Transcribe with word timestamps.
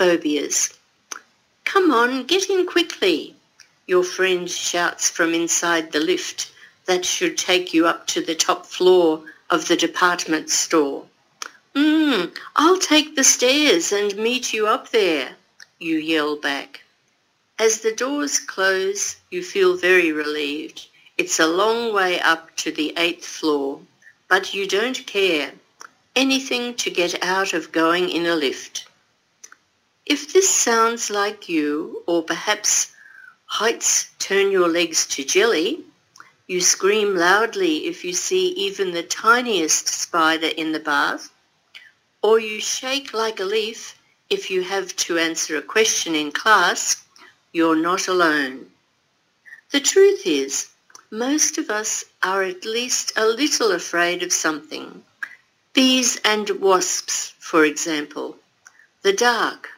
phobias. 0.00 0.72
Come 1.66 1.92
on, 1.92 2.24
get 2.24 2.48
in 2.48 2.66
quickly, 2.66 3.34
your 3.86 4.02
friend 4.02 4.50
shouts 4.50 5.10
from 5.10 5.34
inside 5.34 5.92
the 5.92 6.00
lift 6.00 6.50
that 6.86 7.04
should 7.04 7.36
take 7.36 7.74
you 7.74 7.86
up 7.86 8.06
to 8.06 8.22
the 8.22 8.34
top 8.34 8.64
floor 8.64 9.22
of 9.50 9.68
the 9.68 9.76
department 9.76 10.48
store. 10.48 11.04
Mmm, 11.74 12.34
I'll 12.56 12.78
take 12.78 13.14
the 13.14 13.22
stairs 13.22 13.92
and 13.92 14.16
meet 14.16 14.54
you 14.54 14.66
up 14.66 14.88
there, 14.88 15.36
you 15.78 15.98
yell 15.98 16.34
back. 16.34 16.80
As 17.58 17.80
the 17.80 17.92
doors 17.92 18.38
close, 18.38 19.16
you 19.30 19.42
feel 19.42 19.76
very 19.76 20.12
relieved. 20.12 20.86
It's 21.18 21.38
a 21.38 21.46
long 21.46 21.92
way 21.92 22.18
up 22.20 22.56
to 22.56 22.72
the 22.72 22.94
eighth 22.96 23.26
floor, 23.26 23.82
but 24.28 24.54
you 24.54 24.66
don't 24.66 25.06
care. 25.06 25.52
Anything 26.16 26.74
to 26.76 26.90
get 26.90 27.22
out 27.22 27.52
of 27.52 27.70
going 27.70 28.08
in 28.08 28.24
a 28.24 28.34
lift. 28.34 28.86
If 30.06 30.32
this 30.32 30.48
sounds 30.48 31.10
like 31.10 31.48
you, 31.48 32.02
or 32.06 32.22
perhaps 32.22 32.92
heights 33.44 34.08
turn 34.18 34.50
your 34.50 34.68
legs 34.68 35.06
to 35.06 35.24
jelly, 35.24 35.84
you 36.46 36.60
scream 36.60 37.14
loudly 37.14 37.86
if 37.86 38.04
you 38.04 38.12
see 38.12 38.48
even 38.48 38.90
the 38.90 39.02
tiniest 39.02 39.88
spider 39.88 40.48
in 40.48 40.72
the 40.72 40.80
bath, 40.80 41.30
or 42.22 42.40
you 42.40 42.60
shake 42.60 43.12
like 43.12 43.40
a 43.40 43.44
leaf 43.44 43.96
if 44.30 44.50
you 44.50 44.62
have 44.62 44.94
to 44.96 45.18
answer 45.18 45.56
a 45.56 45.62
question 45.62 46.14
in 46.14 46.32
class, 46.32 47.04
you're 47.52 47.76
not 47.76 48.08
alone. 48.08 48.70
The 49.70 49.80
truth 49.80 50.26
is, 50.26 50.70
most 51.10 51.58
of 51.58 51.70
us 51.70 52.04
are 52.22 52.42
at 52.42 52.64
least 52.64 53.12
a 53.16 53.26
little 53.26 53.72
afraid 53.72 54.22
of 54.22 54.32
something. 54.32 55.04
Bees 55.72 56.16
and 56.24 56.48
wasps, 56.50 57.34
for 57.38 57.64
example, 57.64 58.38
the 59.02 59.12
dark, 59.12 59.68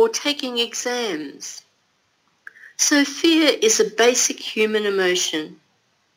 or 0.00 0.08
taking 0.08 0.56
exams. 0.56 1.60
So 2.78 3.04
fear 3.04 3.50
is 3.60 3.78
a 3.78 3.84
basic 4.04 4.40
human 4.40 4.86
emotion. 4.86 5.60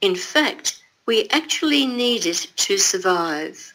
In 0.00 0.14
fact, 0.14 0.80
we 1.06 1.28
actually 1.30 1.84
need 1.84 2.24
it 2.24 2.46
to 2.66 2.78
survive. 2.78 3.74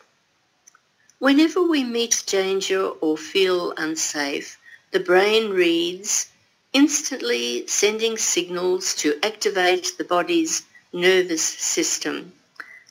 Whenever 1.20 1.62
we 1.62 1.84
meet 1.84 2.24
danger 2.28 2.84
or 2.88 3.18
feel 3.18 3.74
unsafe, 3.76 4.58
the 4.92 5.02
brain 5.02 5.50
reads 5.50 6.30
instantly 6.72 7.68
sending 7.68 8.18
signals 8.18 8.96
to 9.02 9.20
activate 9.22 9.98
the 9.98 10.06
body's 10.06 10.64
nervous 10.94 11.44
system. 11.44 12.32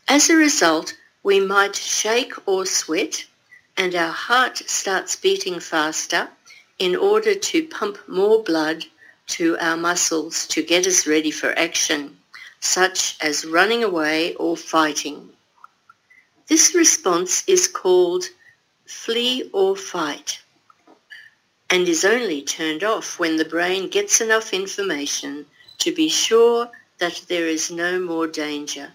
As 0.07 0.29
a 0.29 0.37
result, 0.37 0.93
we 1.23 1.41
might 1.41 1.75
shake 1.75 2.35
or 2.47 2.67
sweat 2.67 3.25
and 3.79 3.95
our 3.95 4.13
heart 4.13 4.59
starts 4.69 5.17
beating 5.17 5.59
faster 5.59 6.29
in 6.79 6.95
order 6.95 7.35
to 7.35 7.67
pump 7.69 7.99
more 8.09 8.43
blood 8.43 8.85
to 9.27 9.59
our 9.59 9.77
muscles 9.77 10.47
to 10.47 10.63
get 10.63 10.87
us 10.87 11.07
ready 11.07 11.31
for 11.31 11.59
action, 11.59 12.17
such 12.61 13.17
as 13.21 13.45
running 13.45 13.85
away 13.85 14.35
or 14.35 14.57
fighting. 14.57 15.31
This 16.47 16.75
response 16.75 17.45
is 17.47 17.69
called 17.69 18.25
flee 18.87 19.51
or 19.53 19.77
fight 19.77 20.41
and 21.69 21.87
is 21.87 22.05
only 22.05 22.43
turned 22.43 22.83
off 22.83 23.19
when 23.19 23.37
the 23.37 23.45
brain 23.45 23.89
gets 23.91 24.21
enough 24.21 24.55
information 24.55 25.45
to 25.79 25.95
be 25.95 26.09
sure 26.09 26.71
that 26.99 27.23
there 27.29 27.47
is 27.47 27.71
no 27.71 28.01
more 28.01 28.27
danger. 28.27 28.91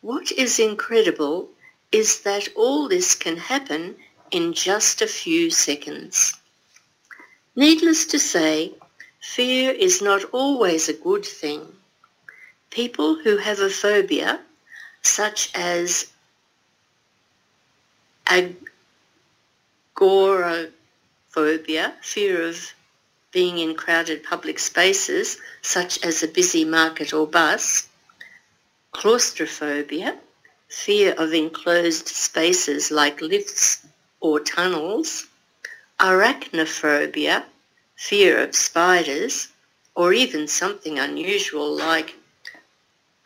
What 0.00 0.32
is 0.32 0.58
incredible 0.58 1.50
is 1.92 2.20
that 2.22 2.48
all 2.56 2.88
this 2.88 3.14
can 3.14 3.36
happen 3.36 3.96
in 4.30 4.52
just 4.52 5.00
a 5.00 5.06
few 5.06 5.50
seconds. 5.50 6.34
Needless 7.58 8.04
to 8.08 8.18
say, 8.18 8.74
fear 9.18 9.70
is 9.72 10.02
not 10.02 10.24
always 10.24 10.90
a 10.90 10.92
good 10.92 11.24
thing. 11.24 11.66
People 12.68 13.14
who 13.14 13.38
have 13.38 13.60
a 13.60 13.70
phobia, 13.70 14.40
such 15.00 15.50
as 15.54 16.12
agora 19.96 20.68
phobia, 21.30 21.94
fear 22.02 22.42
of 22.46 22.74
being 23.32 23.56
in 23.58 23.74
crowded 23.74 24.22
public 24.22 24.58
spaces, 24.58 25.38
such 25.62 26.04
as 26.04 26.22
a 26.22 26.28
busy 26.28 26.66
market 26.66 27.14
or 27.14 27.26
bus, 27.26 27.88
claustrophobia, 28.92 30.18
fear 30.68 31.14
of 31.14 31.32
enclosed 31.32 32.08
spaces 32.08 32.90
like 32.90 33.22
lifts 33.22 33.86
or 34.20 34.40
tunnels, 34.40 35.26
arachnophobia, 35.98 37.44
fear 37.96 38.38
of 38.38 38.54
spiders, 38.54 39.48
or 39.94 40.12
even 40.12 40.46
something 40.46 40.98
unusual 40.98 41.74
like 41.74 42.14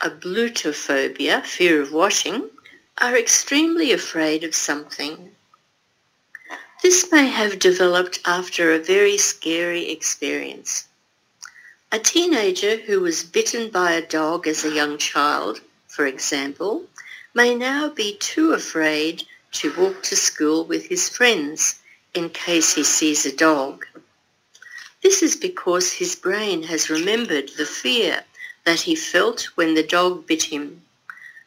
ablutophobia, 0.00 1.44
fear 1.44 1.82
of 1.82 1.92
washing, 1.92 2.48
are 2.98 3.16
extremely 3.16 3.92
afraid 3.92 4.44
of 4.44 4.54
something. 4.54 5.34
This 6.82 7.10
may 7.12 7.26
have 7.26 7.58
developed 7.58 8.20
after 8.24 8.72
a 8.72 8.78
very 8.78 9.18
scary 9.18 9.90
experience. 9.90 10.86
A 11.92 11.98
teenager 11.98 12.76
who 12.76 13.00
was 13.00 13.24
bitten 13.24 13.68
by 13.68 13.92
a 13.92 14.06
dog 14.06 14.46
as 14.46 14.64
a 14.64 14.72
young 14.72 14.96
child, 14.96 15.60
for 15.88 16.06
example, 16.06 16.86
may 17.34 17.54
now 17.54 17.88
be 17.88 18.16
too 18.16 18.52
afraid 18.52 19.26
to 19.52 19.74
walk 19.74 20.02
to 20.04 20.16
school 20.16 20.64
with 20.64 20.86
his 20.86 21.08
friends 21.08 21.80
in 22.14 22.30
case 22.30 22.74
he 22.74 22.84
sees 22.84 23.26
a 23.26 23.36
dog. 23.36 23.86
This 25.02 25.22
is 25.22 25.36
because 25.36 25.92
his 25.92 26.14
brain 26.14 26.64
has 26.64 26.90
remembered 26.90 27.50
the 27.56 27.64
fear 27.64 28.24
that 28.64 28.80
he 28.80 28.94
felt 28.94 29.44
when 29.56 29.74
the 29.74 29.82
dog 29.82 30.26
bit 30.26 30.42
him. 30.44 30.82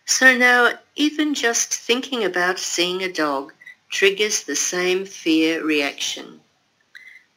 So 0.06 0.36
now 0.36 0.80
even 0.96 1.34
just 1.34 1.74
thinking 1.74 2.24
about 2.24 2.60
seeing 2.60 3.04
a 3.04 3.12
dog 3.12 3.54
triggers 3.90 4.44
the 4.44 4.56
same 4.56 5.06
fear 5.06 5.64
reaction. 5.64 6.42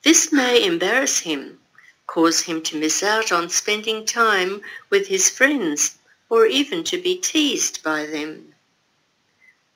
This 0.02 0.32
may 0.32 0.64
embarrass 0.64 1.18
him, 1.18 1.60
cause 2.06 2.40
him 2.40 2.62
to 2.62 2.76
miss 2.76 3.02
out 3.02 3.30
on 3.30 3.50
spending 3.50 4.06
time 4.06 4.62
with 4.88 5.08
his 5.08 5.28
friends 5.28 5.98
or 6.30 6.46
even 6.46 6.82
to 6.84 7.00
be 7.00 7.16
teased 7.18 7.82
by 7.82 8.06
them. 8.06 8.54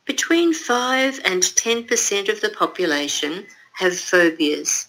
Between 0.06 0.54
5 0.54 1.20
and 1.24 1.42
10% 1.42 2.28
of 2.28 2.40
the 2.40 2.48
population 2.48 3.46
have 3.74 3.98
phobias, 3.98 4.88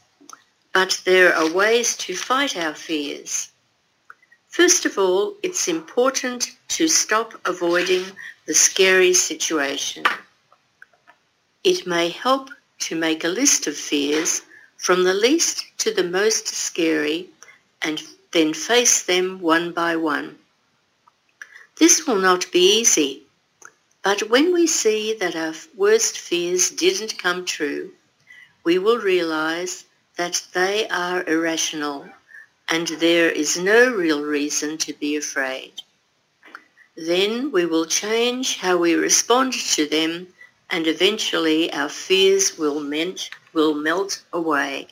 but 0.73 1.01
there 1.05 1.35
are 1.35 1.51
ways 1.51 1.95
to 1.97 2.15
fight 2.15 2.55
our 2.55 2.73
fears. 2.73 3.51
First 4.47 4.85
of 4.85 4.97
all, 4.97 5.35
it's 5.43 5.67
important 5.67 6.51
to 6.69 6.87
stop 6.87 7.33
avoiding 7.45 8.05
the 8.45 8.53
scary 8.53 9.13
situation. 9.13 10.03
It 11.63 11.85
may 11.87 12.09
help 12.09 12.49
to 12.79 12.95
make 12.95 13.23
a 13.23 13.29
list 13.29 13.67
of 13.67 13.77
fears 13.77 14.41
from 14.77 15.03
the 15.03 15.13
least 15.13 15.65
to 15.77 15.93
the 15.93 16.03
most 16.03 16.47
scary 16.47 17.29
and 17.81 18.01
then 18.31 18.53
face 18.53 19.03
them 19.03 19.39
one 19.39 19.71
by 19.71 19.95
one. 19.95 20.37
This 21.77 22.05
will 22.07 22.19
not 22.19 22.51
be 22.51 22.79
easy, 22.79 23.23
but 24.03 24.29
when 24.29 24.53
we 24.53 24.67
see 24.67 25.13
that 25.13 25.35
our 25.35 25.53
worst 25.75 26.17
fears 26.17 26.69
didn't 26.69 27.17
come 27.17 27.45
true, 27.45 27.91
we 28.63 28.77
will 28.77 28.97
realize 28.97 29.85
that 30.17 30.41
they 30.53 30.87
are 30.89 31.23
irrational 31.27 32.09
and 32.69 32.87
there 32.87 33.29
is 33.29 33.57
no 33.57 33.91
real 33.93 34.23
reason 34.23 34.77
to 34.77 34.93
be 34.93 35.15
afraid. 35.15 35.73
Then 36.95 37.51
we 37.51 37.65
will 37.65 37.85
change 37.85 38.57
how 38.57 38.77
we 38.77 38.93
respond 38.93 39.53
to 39.53 39.87
them 39.87 40.27
and 40.69 40.87
eventually 40.87 41.71
our 41.73 41.89
fears 41.89 42.57
will 42.57 42.79
melt, 42.79 43.29
will 43.53 43.73
melt 43.73 44.23
away. 44.31 44.87